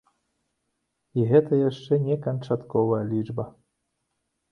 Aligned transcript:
І 1.19 1.25
гэта 1.31 1.59
яшчэ 1.69 1.99
не 2.05 2.15
канчатковая 2.23 3.03
лічба. 3.11 3.45